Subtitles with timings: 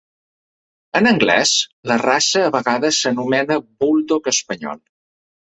[0.99, 1.51] En anglès,
[1.91, 4.83] la raça a vegades s'anomena buldog espanyol.